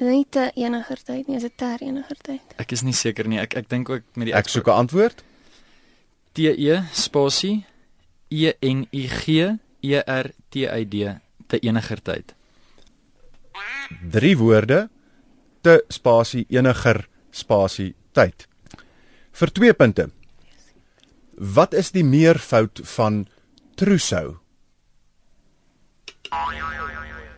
Nie 0.04 0.26
te 0.28 0.50
eniger 0.60 1.00
tyd 1.00 1.28
nie, 1.30 1.38
is 1.38 1.46
dit 1.46 1.54
ter 1.56 1.80
eniger 1.80 2.18
tyd. 2.20 2.56
Ek 2.60 2.72
is 2.76 2.84
nie 2.84 2.92
seker 2.92 3.28
nie. 3.28 3.40
Ek 3.40 3.56
ek 3.56 3.70
dink 3.72 3.88
ook 3.88 4.04
met 4.20 4.28
die 4.28 4.36
Ek 4.36 4.48
soek 4.52 4.68
'n 4.68 4.84
antwoord. 4.84 5.24
T 6.36 6.52
E 6.52 6.82
spasie 6.92 7.64
E 8.28 8.52
N 8.60 8.84
I 8.92 9.06
G 9.08 9.56
E 9.80 10.02
R 10.04 10.30
T 10.50 10.68
I 10.68 10.84
D 10.84 11.16
te 11.48 11.58
eniger 11.60 12.02
tyd. 12.02 12.34
drie 14.10 14.36
woorde 14.36 14.88
te 15.62 15.84
spasie 15.88 16.46
eniger 16.50 17.08
spasie 17.30 17.94
tyd. 18.12 18.46
Vir 19.32 19.52
2 19.52 19.74
punte. 19.74 20.10
Wat 21.36 21.74
is 21.74 21.90
die 21.92 22.04
meervoud 22.04 22.80
van 22.96 23.26
trousseau? 23.76 24.38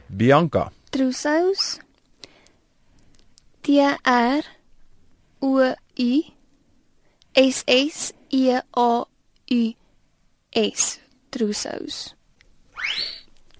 Bianca, 0.07 0.73
Trousseaus. 0.91 1.79
T 3.63 3.81
R 4.05 4.43
O 5.41 5.75
U 5.97 6.23
S 7.35 7.63
S 7.67 8.13
E 8.31 8.57
A 8.57 9.05
U 9.51 9.75
S. 10.51 11.01
Trousseaus. 11.31 12.15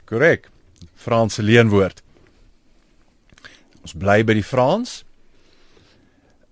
korrek. 0.09 0.49
Franse 0.95 1.43
leenwoord. 1.43 2.03
Ons 3.85 3.95
bly 3.95 4.23
by 4.25 4.35
die 4.39 4.45
Frans. 4.45 5.03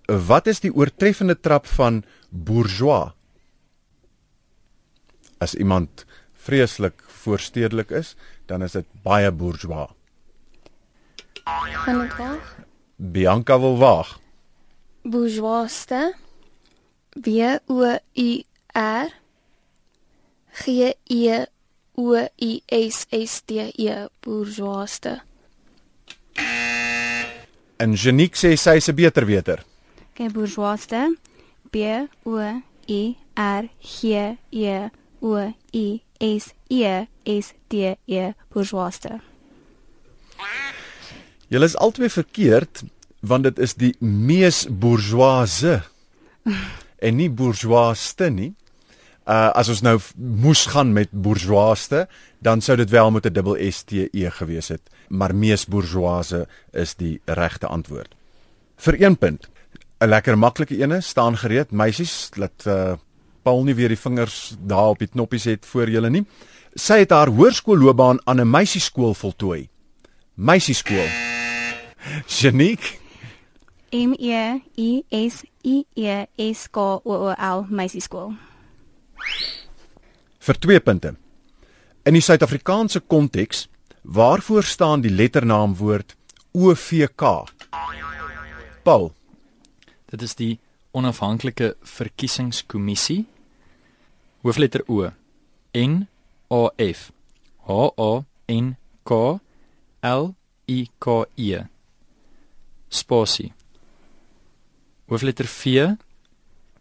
Wat 0.07 0.47
is 0.47 0.61
die 0.63 0.71
oortreffende 0.71 1.35
trap 1.41 1.67
van 1.67 2.03
bourgeois? 2.31 3.11
As 5.43 5.57
iemand 5.57 6.05
vreeslik 6.47 7.03
voorstedelik 7.23 7.91
is, 7.91 8.15
dan 8.47 8.63
is 8.63 8.77
dit 8.79 8.87
baie 9.03 9.31
bourgeois. 9.33 9.91
Gaan 11.45 12.01
dit 12.01 12.17
waag? 12.17 12.55
Bianca 12.97 13.59
wil 13.61 13.77
waag. 13.79 14.17
Bourgeoiste. 15.03 16.15
B 17.17 17.27
O 17.67 17.97
U 18.15 18.43
R 18.75 19.09
G 20.53 20.93
E 21.05 21.45
O 21.95 22.15
U 22.37 22.61
S 22.69 23.07
S 23.11 23.41
T 23.45 23.51
E 23.75 24.07
bourgeoiste. 24.21 25.21
En 27.77 27.95
Janique 27.95 28.37
sê 28.37 28.57
sy 28.57 28.77
is 28.77 28.89
'n 28.89 28.95
beter 28.95 29.27
weter. 29.27 29.65
Okay, 30.11 30.29
bourgeoiste. 30.29 31.17
B 31.71 31.77
O 32.25 32.63
I 32.89 33.17
R 33.35 33.69
G 33.81 34.37
E 34.51 34.91
O 35.21 35.55
I 35.73 36.06
S 36.21 36.53
E 36.69 37.07
S 37.25 37.55
T 37.69 37.97
E 38.07 38.33
bourgeoiste. 38.53 39.21
Julle 41.49 41.65
is 41.65 41.77
albei 41.77 42.11
verkeerd 42.11 42.85
want 43.27 43.47
dit 43.47 43.59
is 43.59 43.75
die 43.75 43.95
mees 44.01 44.67
bourgeoise 44.71 45.81
en 47.07 47.17
nie 47.17 47.31
bourgeoiste 47.31 48.31
nie. 48.31 48.53
Uh 49.27 49.51
as 49.59 49.69
ons 49.73 49.83
nou 49.83 49.97
moes 50.15 50.67
gaan 50.71 50.93
met 50.95 51.11
bourgeoiste, 51.11 52.05
dan 52.39 52.61
sou 52.63 52.77
dit 52.79 52.91
wel 52.91 53.11
met 53.11 53.27
'n 53.27 53.33
dubbel 53.33 53.57
S 53.71 53.83
T 53.83 54.07
E 54.13 54.31
gewees 54.31 54.69
het, 54.69 54.83
maar 55.09 55.35
mees 55.35 55.67
bourgeoise 55.67 56.47
is 56.73 56.95
die 56.95 57.21
regte 57.25 57.67
antwoord. 57.67 58.15
Vir 58.77 58.95
1 58.95 59.17
punt. 59.17 59.49
'n 60.01 60.09
Lekker 60.09 60.39
maklike 60.39 60.77
ene, 60.77 61.01
staan 61.01 61.37
gereed, 61.37 61.71
meisies, 61.71 62.31
laat 62.37 62.65
uh 62.67 62.97
Paul 63.47 63.63
nie 63.63 63.77
weer 63.79 63.93
die 63.95 64.01
vingers 64.01 64.57
daar 64.59 64.97
op 64.97 64.99
die 64.99 65.07
knoppies 65.07 65.45
het 65.47 65.67
voor 65.71 65.91
julle 65.91 66.11
nie. 66.11 66.25
Sy 66.75 66.99
het 67.05 67.13
haar 67.15 67.31
hoërskoolloopbaan 67.31 68.19
aan 68.27 68.41
'n 68.41 68.51
meisieskool 68.51 69.15
voltooi. 69.15 69.69
Meisieskool. 70.35 71.07
Janiek, 72.27 73.01
M 73.93 74.13
E 74.19 74.61
I 74.77 75.03
S 75.11 75.45
I 75.65 75.85
E 75.95 76.27
S 76.53 76.67
K 76.71 76.77
O 76.77 77.01
O 77.05 77.31
L 77.31 77.67
meisieskool. 77.71 78.35
vir 80.39 80.59
2 80.59 80.81
punte. 80.81 81.17
In 82.05 82.13
die 82.13 82.21
Suid-Afrikaanse 82.23 83.01
konteks, 83.01 83.69
waarvoor 84.03 84.63
staan 84.63 85.01
die 85.01 85.11
letternaamwoord 85.11 86.17
OVK? 86.53 87.23
Paul, 88.83 89.13
Dit 90.07 90.23
is 90.23 90.35
die 90.35 90.59
onafhanklike 90.93 91.77
verkiesingskommissie. 91.83 93.27
Hoofletter 94.47 94.85
O. 94.87 95.11
N 95.75 96.07
A 96.51 96.71
F. 96.79 97.11
H 97.67 97.93
A 97.99 98.25
N 98.47 98.77
K 99.05 99.41
L 100.03 100.35
I 100.69 100.89
K 101.01 101.25
E. 101.37 101.57
Spasie. 102.89 103.53
Hoofletter 105.09 105.49
V. 105.49 105.97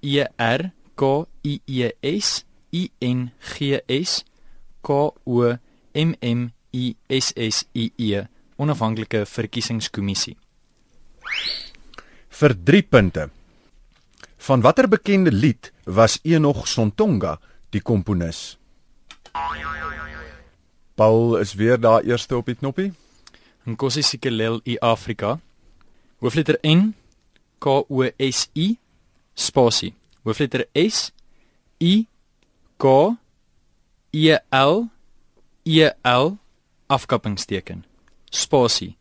E 0.03 0.23
R 0.37 0.71
K 0.95 1.25
I 1.43 1.61
E 1.65 1.89
S 2.03 2.45
I 2.71 2.91
N 3.01 3.31
G 3.41 3.81
S 3.89 4.23
K 4.83 4.93
O 5.25 5.57
M 5.95 6.15
M 6.21 6.51
I 6.71 6.95
S 7.09 7.33
S 7.35 7.65
I 7.73 7.91
E. 7.97 8.21
Onafhanklike 8.59 9.25
verkiesingskommissie. 9.25 10.37
vir 12.29 12.53
3 12.63 12.81
punte. 12.83 13.29
Van 14.47 14.61
watter 14.61 14.87
bekende 14.87 15.31
lied 15.31 15.71
was 15.85 16.19
Enoch 16.23 16.67
Sontonga 16.67 17.39
die 17.75 17.83
komponis? 17.83 18.55
Paul 20.95 21.35
is 21.41 21.53
weer 21.59 21.79
daar 21.79 22.05
eerste 22.07 22.37
op 22.37 22.47
die 22.47 22.55
knoppie. 22.55 22.93
Nkosi 23.67 24.03
Sikelel 24.05 24.61
i 24.63 24.77
Afrika. 24.79 25.39
Hoofletter 26.23 26.59
N 26.63 26.93
K 27.59 27.83
O 27.89 28.05
S 28.19 28.47
I 28.55 28.77
spasie. 29.35 29.93
Hoofletter 30.23 30.67
S 30.71 31.11
I 31.83 32.05
K 32.79 33.17
E 34.15 34.37
L 34.51 34.87
E 35.65 35.89
L 36.03 36.37
afkappingsteken. 36.87 37.83
Spasie. 38.31 38.95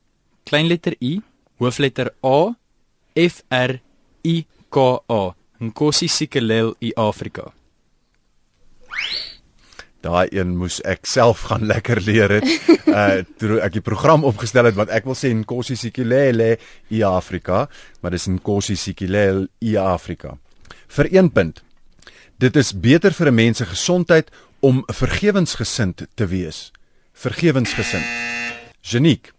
Kleinletter 0.44 0.96
I, 1.00 1.20
hoofletter 1.58 2.10
A 2.22 2.54
F 3.14 3.42
R 3.50 3.78
I 4.24 4.46
K 4.70 4.78
A. 5.08 5.22
Nkosi 5.60 6.08
Sikelel 6.08 6.74
i 6.82 6.90
Afrika. 6.96 7.52
Daai 10.04 10.28
een 10.36 10.56
moes 10.60 10.82
ek 10.84 11.06
self 11.08 11.46
gaan 11.48 11.64
lekker 11.72 12.00
leer 12.04 12.38
het. 12.38 12.48
Uh 12.86 13.22
toe 13.40 13.60
ek 13.64 13.78
die 13.78 13.84
program 13.84 14.24
opgestel 14.24 14.68
het 14.68 14.76
want 14.76 14.92
ek 14.92 15.06
wil 15.08 15.16
sê 15.16 15.32
Nkosi 15.32 15.76
Sikelele 15.80 16.58
i 16.92 17.02
Afrika, 17.08 17.66
maar 18.00 18.12
dis 18.12 18.28
Nkosi 18.28 18.76
Sikelel 18.76 19.46
i 19.64 19.76
Afrika. 19.80 20.36
Vir 20.88 21.08
1 21.10 21.32
punt. 21.32 21.62
Dit 22.38 22.56
is 22.56 22.72
beter 22.72 23.12
vir 23.12 23.30
'n 23.30 23.34
mens 23.34 23.58
se 23.58 23.66
gesondheid 23.66 24.30
om 24.60 24.84
vergewensgesind 24.86 26.06
te 26.14 26.26
wees. 26.26 26.72
Vergewensgesind. 27.12 28.04
Janiek, 28.80 29.32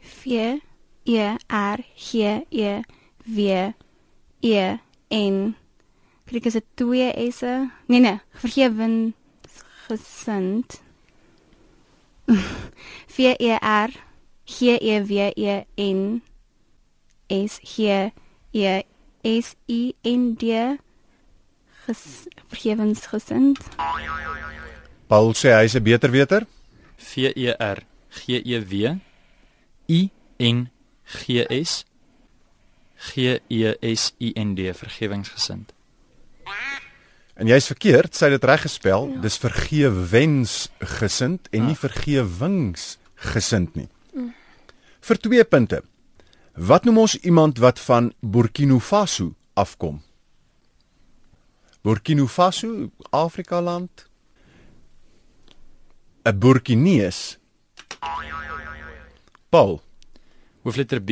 V 0.00 0.56
E 1.04 1.36
R 1.48 1.78
G 1.96 2.44
E 2.50 2.80
W 3.26 3.72
E 4.40 4.78
N. 5.10 5.56
Kyk 6.24 6.48
is 6.48 6.56
dit 6.56 6.64
twee 6.74 7.30
S'e? 7.32 7.70
Nee 7.86 8.00
nee, 8.00 8.20
vergewensgesind. 8.40 10.82
V 13.14 13.16
E 13.38 13.58
R 13.60 13.90
G 14.44 14.78
E 14.80 15.00
W 15.04 15.30
E 15.36 15.64
N 15.76 16.22
S 17.28 17.60
G 17.60 18.12
E 18.52 18.82
S 19.24 19.56
I 19.68 19.94
N 20.02 20.34
D 20.34 20.78
ges, 21.86 22.26
vergewensgesind. 22.48 23.58
Paul 25.06 25.34
sê 25.34 25.52
hy's 25.60 25.74
'n 25.76 25.84
beter 25.84 26.10
weter. 26.10 26.46
V 26.96 27.32
E 27.36 27.54
R 27.58 27.78
G 28.10 28.42
E 28.44 28.60
W 28.60 29.00
I 29.88 30.10
N 30.38 30.70
G 31.04 31.46
S 31.50 31.84
G 32.96 33.40
E 33.48 33.74
S 33.82 34.14
I 34.20 34.32
N 34.36 34.54
D 34.54 34.72
vergewingsgesind. 34.72 35.73
En 37.34 37.50
jy's 37.50 37.66
verkeerd, 37.66 38.14
sy 38.14 38.28
het 38.30 38.36
dit 38.36 38.48
reg 38.48 38.62
gespel. 38.62 39.08
Ja. 39.10 39.20
Dis 39.24 39.40
vergewensgesind 39.42 41.48
en 41.50 41.66
nie 41.66 41.78
vergewingsgesind 41.78 43.74
nie. 43.74 43.88
Vir 45.04 45.20
2 45.20 45.44
punte. 45.44 45.82
Wat 46.54 46.86
noem 46.86 47.02
ons 47.02 47.16
iemand 47.26 47.58
wat 47.58 47.82
van 47.82 48.12
Burkina 48.22 48.78
Faso 48.78 49.34
afkom? 49.58 49.98
Burkina 51.84 52.26
Faso, 52.26 52.90
Afrika 53.10 53.60
land. 53.60 54.06
'n 56.24 56.38
Burkinees. 56.38 57.38
Paul, 59.50 59.82
Hoofletter 60.62 61.00
B 61.00 61.10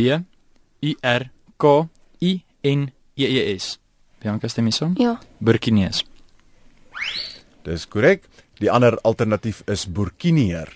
U 0.81 0.97
R 1.03 1.31
K 1.57 1.89
I 2.21 2.45
N 2.63 2.93
E 3.15 3.27
E 3.27 3.59
S. 3.59 3.79
Bianca 4.19 4.49
stem 4.49 4.67
jy 4.67 4.73
saam? 4.73 4.95
Ja. 4.97 5.21
Burkinees. 5.39 6.05
Dis 7.65 7.89
korrek. 7.89 8.29
Die 8.61 8.71
ander 8.71 8.99
alternatief 9.03 9.63
is 9.67 9.87
Burkineer. 9.87 10.69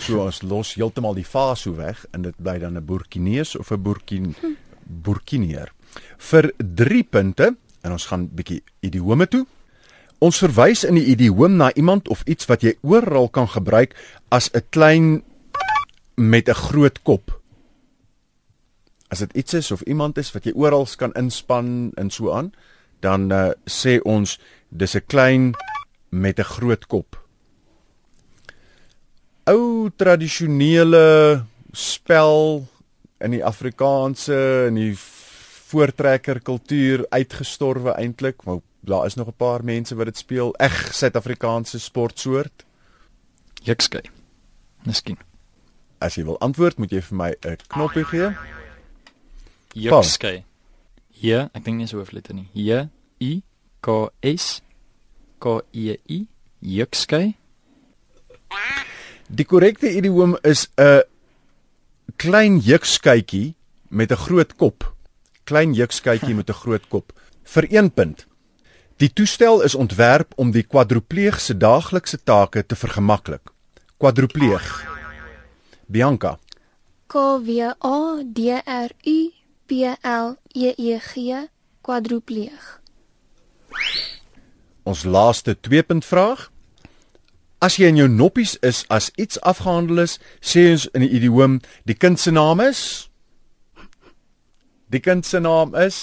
So 0.00 0.22
ons 0.24 0.40
los 0.42 0.74
heeltemal 0.78 1.14
die 1.14 1.26
Faso 1.26 1.74
weg 1.76 2.06
en 2.16 2.22
dit 2.22 2.36
bly 2.36 2.58
dan 2.58 2.76
'n 2.76 2.84
Burkinees 2.84 3.56
of 3.56 3.70
'n 3.70 3.82
Burkin 3.82 4.34
Burkineer. 4.84 5.72
Vir 6.18 6.52
3 6.58 7.02
punte 7.04 7.56
en 7.82 7.92
ons 7.92 8.06
gaan 8.06 8.28
bietjie 8.28 8.62
idiome 8.80 9.28
toe. 9.28 9.46
Ons 10.20 10.38
verwys 10.38 10.84
in 10.84 10.94
die 10.94 11.06
idioom 11.14 11.56
na 11.56 11.72
iemand 11.74 12.08
of 12.08 12.22
iets 12.28 12.46
wat 12.46 12.62
jy 12.62 12.74
oral 12.82 13.28
kan 13.28 13.48
gebruik 13.48 13.94
as 14.28 14.50
'n 14.52 14.62
klein 14.70 15.22
met 16.16 16.48
'n 16.48 16.54
groot 16.54 17.02
kop. 17.02 17.40
As 19.08 19.18
dit 19.18 19.32
iets 19.32 19.54
is 19.54 19.70
of 19.70 19.82
iemand 19.82 20.18
is 20.18 20.32
wat 20.32 20.44
jy 20.44 20.52
oral 20.54 20.86
kan 20.96 21.12
inspann 21.12 21.92
en 21.96 22.10
so 22.10 22.32
aan, 22.32 22.52
dan 23.00 23.32
uh, 23.32 23.50
sê 23.64 24.00
ons 24.02 24.38
dis 24.70 24.94
'n 24.96 25.06
klein 25.06 25.54
met 26.10 26.38
'n 26.38 26.44
groot 26.44 26.86
kop. 26.86 27.18
Ou 29.44 29.90
tradisionele 29.96 31.44
spel 31.72 32.66
in 33.20 33.30
die 33.30 33.44
Afrikaanse 33.44 34.66
en 34.66 34.74
die 34.74 34.96
voortrekker 35.70 36.40
kultuur 36.40 37.06
uitgestorwe 37.08 37.90
eintlik, 37.90 38.44
maar 38.44 38.58
daar 38.80 39.06
is 39.06 39.14
nog 39.14 39.28
'n 39.28 39.36
paar 39.36 39.64
mense 39.64 39.94
wat 39.94 40.06
dit 40.06 40.16
speel. 40.16 40.54
Eg 40.58 40.94
Suid-Afrikaanse 40.94 41.78
sportsoort. 41.78 42.64
Jukskei. 43.62 44.02
Miskien. 44.84 45.18
As 45.98 46.14
jy 46.14 46.24
wil 46.24 46.38
antwoord, 46.38 46.78
moet 46.78 46.90
jy 46.90 47.02
vir 47.02 47.16
my 47.16 47.36
'n 47.44 47.56
knoppie 47.68 48.04
gee. 48.04 48.36
Jukskei. 49.74 50.44
J, 51.10 51.48
ek 51.52 51.64
dink 51.64 51.76
nie 51.76 51.86
so 51.86 51.96
hoofletter 51.96 52.34
nie. 52.34 52.48
J 52.52 52.88
I 53.20 53.42
K 53.80 54.10
S 54.22 54.60
K 55.38 55.60
E 55.72 55.96
I 56.08 56.26
Jukskei. 56.60 57.34
Die 59.28 59.44
korrekte 59.44 59.90
idioom 59.90 60.36
is 60.42 60.68
'n 60.76 61.02
klein 62.16 62.58
jukskytjie 62.58 63.54
met 63.88 64.10
'n 64.12 64.16
groot 64.16 64.56
kop. 64.56 64.94
Klein 65.44 65.72
jukskytjie 65.74 66.34
met 66.34 66.50
'n 66.50 66.60
groot 66.62 66.88
kop. 66.88 67.12
Vir 67.42 67.64
1 67.70 67.90
punt. 67.90 68.26
Die 68.96 69.12
toestel 69.12 69.62
is 69.62 69.74
ontwerp 69.74 70.32
om 70.36 70.50
die 70.50 70.62
kwadropleeg 70.62 71.40
se 71.40 71.56
daaglikse 71.56 72.18
take 72.24 72.66
te 72.66 72.76
vergemaklik. 72.76 73.50
Kwadropleeg. 73.96 74.86
Bianca, 75.86 76.38
K 77.06 77.14
W 77.42 77.72
A 77.80 78.22
D 78.22 78.62
R 78.64 78.90
U 79.02 79.30
P 79.66 79.96
L 80.02 80.36
E 80.54 80.74
E 80.76 80.98
G 80.98 81.48
kwadropleeg. 81.82 82.79
Ons 84.82 85.04
laaste 85.04 85.54
2 85.60 85.82
punt 85.82 86.04
vraag. 86.04 86.50
As 87.60 87.76
jy 87.76 87.90
in 87.92 87.96
jou 88.00 88.08
noppies 88.08 88.56
is 88.64 88.84
as 88.88 89.10
iets 89.16 89.40
afgehandel 89.40 89.98
is, 90.06 90.18
sê 90.40 90.70
ons 90.72 90.86
in 90.94 91.04
die 91.04 91.10
idioom 91.18 91.60
die 91.84 91.94
kind 91.94 92.20
se 92.20 92.30
naam 92.32 92.60
is 92.60 93.06
Die 94.90 94.98
kind 95.00 95.22
se 95.26 95.38
naam 95.38 95.74
is 95.78 95.98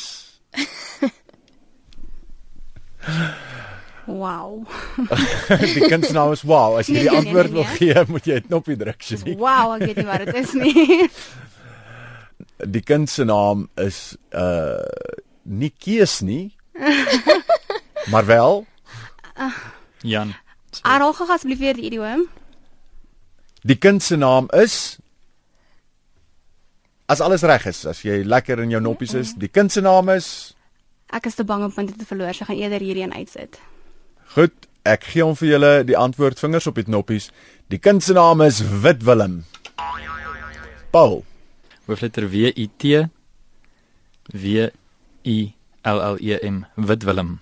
Wow. 4.07 4.63
die 5.75 5.87
kind 5.89 6.05
se 6.05 6.13
naam 6.15 6.31
is 6.31 6.43
wow. 6.47 6.77
As 6.79 6.87
jy 6.87 6.93
Nee, 6.93 7.01
die 7.03 7.09
nee, 7.09 7.11
nee, 7.11 7.19
antwoord 7.19 7.51
nee, 7.51 7.53
wil 7.53 7.63
nee. 7.67 7.75
gee, 7.75 8.03
moet 8.07 8.25
jy 8.29 8.37
'n 8.39 8.47
knoppie 8.47 8.77
druk, 8.79 9.01
Shanique. 9.03 9.35
Wow, 9.41 9.73
ek 9.75 9.83
weet 9.89 9.97
nie 9.99 10.07
wat 10.07 10.23
dit 10.25 10.35
is 10.35 10.53
nie. 10.55 11.09
Die 12.75 12.81
kind 12.81 13.09
se 13.09 13.25
naam 13.27 13.67
is 13.75 14.15
uh 14.31 14.79
nie 15.43 15.69
Kees 15.77 16.21
nie. 16.21 16.55
maar 18.11 18.25
wel 18.25 18.65
Jan. 20.01 20.33
Herhaal 20.81 21.13
gou 21.13 21.29
asseblief 21.31 21.59
weer 21.59 21.73
die 21.77 21.87
idioom. 21.89 22.27
Die 23.61 23.77
kind 23.77 24.03
se 24.03 24.15
naam 24.15 24.49
is 24.55 24.97
As 27.07 27.21
alles 27.23 27.43
reg 27.47 27.63
is, 27.65 27.85
as 27.87 28.01
jy 28.03 28.19
lekker 28.27 28.59
in 28.59 28.71
jou 28.73 28.81
noppies 28.83 29.13
is, 29.15 29.33
die 29.39 29.47
kind 29.47 29.71
se 29.71 29.81
naam 29.81 30.09
is 30.11 30.53
Ek 31.07 31.29
is 31.29 31.37
te 31.39 31.45
bang 31.47 31.63
om 31.63 31.71
punte 31.71 31.95
te 31.95 32.03
verloor, 32.03 32.35
so 32.35 32.43
gaan 32.43 32.59
eerder 32.59 32.83
hierdie 32.83 33.05
een 33.05 33.13
uitsit. 33.15 33.61
Goed, 34.35 34.67
ek 34.83 35.07
gee 35.07 35.23
hom 35.23 35.37
vir 35.39 35.53
julle 35.53 35.71
die 35.87 35.95
antwoord 35.95 36.39
vingers 36.43 36.67
op 36.67 36.75
die 36.75 36.83
knoppies. 36.83 37.29
Die 37.71 37.79
kind 37.79 38.03
se 38.03 38.15
naam 38.17 38.43
is 38.43 38.59
Wit 38.83 39.05
Willem. 39.07 39.45
Paul. 40.91 41.21
Hoofletter 41.87 42.27
W 42.27 42.51
I 42.51 42.67
T 42.75 43.07
W 44.35 44.67
I 45.23 45.39
L 45.87 46.03
L 46.11 46.19
E 46.19 46.39
M 46.43 46.65
Wit 46.75 47.07
Willem. 47.07 47.37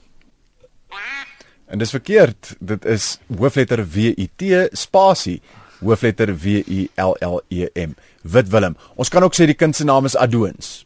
En 1.66 1.78
dis 1.78 1.90
verkeerd. 1.90 2.56
Dit 2.60 2.86
is 2.86 3.20
hoofletter 3.38 3.86
W 3.88 4.12
I 4.18 4.30
T 4.36 4.70
spasie 4.72 5.42
hoofletter 5.80 6.34
W 6.38 6.62
I 6.68 6.90
L 6.96 7.16
L 7.20 7.42
E 7.48 7.68
M. 7.74 7.96
Wit 8.22 8.50
Willem. 8.50 8.78
Ons 8.96 9.10
kan 9.10 9.24
ook 9.24 9.36
sê 9.36 9.48
die 9.50 9.58
kind 9.58 9.76
se 9.76 9.86
naam 9.88 10.06
is 10.06 10.18
Adoons. 10.18 10.84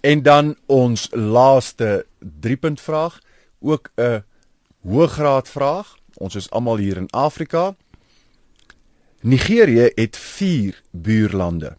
En 0.00 0.22
dan 0.24 0.54
ons 0.66 1.08
laaste 1.12 2.06
3 2.40 2.56
punt 2.56 2.80
vraag, 2.80 3.18
ook 3.60 3.90
'n 3.96 4.22
hoëgraad 4.82 5.48
vraag. 5.48 5.96
Ons 6.14 6.34
is 6.34 6.50
almal 6.50 6.76
hier 6.76 6.96
in 6.96 7.10
Afrika. 7.10 7.76
Nigerië 9.20 9.90
het 9.94 10.16
4 10.16 10.82
buurlande, 10.90 11.76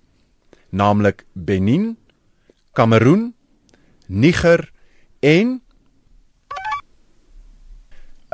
naamlik 0.70 1.26
Benin, 1.34 1.98
Kameroen, 2.74 3.36
Niger 4.08 4.72
en 5.20 5.62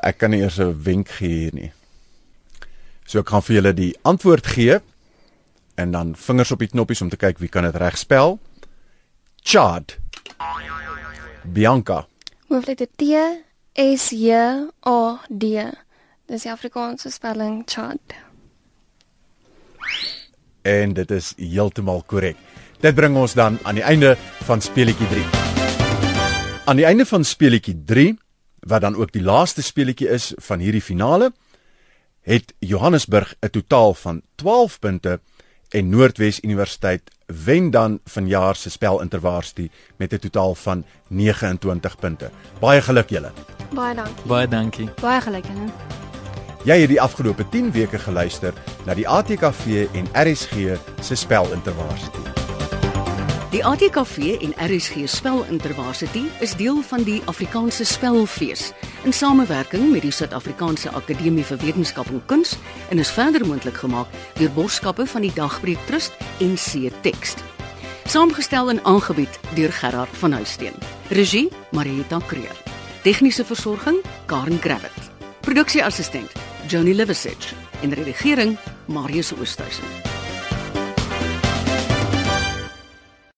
ek 0.07 0.21
kan 0.21 0.31
nie 0.31 0.41
eers 0.41 0.59
'n 0.59 0.83
wenk 0.83 1.09
gee 1.19 1.39
hier 1.43 1.53
nie. 1.53 1.71
So 3.05 3.19
ek 3.19 3.29
gaan 3.29 3.43
vir 3.43 3.55
julle 3.55 3.73
die 3.73 3.95
antwoord 4.03 4.47
gee 4.47 4.79
en 5.75 5.91
dan 5.91 6.15
vingers 6.15 6.51
op 6.51 6.59
die 6.59 6.71
knoppies 6.71 7.01
om 7.01 7.09
te 7.09 7.17
kyk 7.17 7.39
wie 7.39 7.49
kan 7.49 7.63
dit 7.63 7.75
reg 7.75 7.97
spel. 7.97 8.39
Chad. 9.43 9.97
Bianca. 11.43 12.07
Hoofletter 12.49 12.87
T 12.95 13.03
S 13.73 14.09
J 14.09 14.31
A 14.85 15.19
D. 15.29 15.43
Dis 16.27 16.43
die 16.43 16.51
Afrikaanse 16.51 17.11
spelling 17.11 17.63
Chad. 17.65 17.99
En 20.61 20.93
dit 20.93 21.11
is 21.11 21.33
heeltemal 21.37 22.03
korrek. 22.03 22.35
Dit 22.79 22.95
bring 22.95 23.15
ons 23.15 23.33
dan 23.33 23.59
aan 23.63 23.75
die 23.75 23.83
einde 23.83 24.17
van 24.43 24.61
speletjie 24.61 25.07
3. 25.07 25.23
Aan 26.65 26.75
die 26.75 26.85
einde 26.85 27.05
van 27.05 27.23
speletjie 27.23 27.83
3, 27.85 28.17
wat 28.59 28.81
dan 28.81 28.95
ook 28.95 29.11
die 29.11 29.23
laaste 29.23 29.61
speletjie 29.61 30.09
is 30.09 30.33
van 30.35 30.59
hierdie 30.59 30.81
finale, 30.81 31.31
het 32.21 32.53
Johannesburg 32.59 33.35
'n 33.39 33.49
totaal 33.49 33.93
van 33.93 34.21
12 34.35 34.79
punte 34.79 35.19
en 35.69 35.89
Noordwes 35.89 36.39
Universiteit 36.43 37.11
wen 37.25 37.71
dan 37.71 37.99
vanjaar 38.05 38.55
se 38.55 38.69
spelintervarsity 38.69 39.69
met 39.97 40.13
'n 40.13 40.17
totaal 40.17 40.55
van 40.55 40.85
29 41.07 41.99
punte. 41.99 42.29
Baie 42.59 42.81
geluk 42.81 43.09
julle. 43.09 43.31
Baie 43.73 43.95
dankie. 43.95 44.25
Baie 44.25 44.47
dankie. 44.47 44.89
Baie 45.01 45.21
geluk, 45.21 45.45
hè. 45.47 45.71
Jy 46.63 46.79
het 46.79 46.89
die 46.89 47.01
afgelope 47.01 47.49
10 47.49 47.71
weke 47.71 47.99
geluister 47.99 48.53
na 48.85 48.93
die 48.93 49.07
ATKV 49.07 49.87
en 49.93 50.09
RSG 50.13 50.75
se 51.01 51.15
spelintervarsity. 51.15 52.36
Die 53.47 53.65
ATKV 53.65 54.17
en 54.43 54.53
RSG 54.59 55.07
Spelintervarsity 55.07 56.25
is 56.43 56.55
deel 56.59 56.81
van 56.83 57.03
die 57.07 57.21
Afrikaanse 57.31 57.85
Spelfees 57.87 58.73
in 59.07 59.13
samewerking 59.13 59.85
met 59.91 60.03
die 60.03 60.11
Suid-Afrikaanse 60.11 60.91
Akademie 60.91 61.45
vir 61.47 61.61
Wetenskap 61.61 62.09
en 62.11 62.19
Kuns 62.27 62.57
en 62.91 62.99
is 62.99 63.11
verder 63.15 63.45
moontlik 63.47 63.79
gemaak 63.79 64.11
deur 64.35 64.51
borgskappe 64.51 65.05
van 65.07 65.23
die 65.23 65.31
Dagbreek 65.31 65.79
Trust 65.87 66.19
en 66.43 66.57
C 66.59 66.91
Tekst. 67.07 67.39
Saamgestel 68.11 68.73
en 68.75 68.83
aangebied 68.83 69.39
deur 69.55 69.71
Gerard 69.79 70.19
van 70.19 70.35
Huisteen. 70.35 70.75
Regie 71.15 71.47
Marieta 71.71 72.19
Kreer. 72.27 72.59
Tegniese 73.07 73.47
versorging 73.47 74.03
Karen 74.25 74.59
Gravett. 74.59 75.07
Produksieassistent 75.47 76.35
Johnny 76.67 76.91
Liversidge 76.91 77.55
en 77.81 77.95
redigering 77.95 78.57
Marius 78.91 79.31
Oosthuizen. 79.39 80.16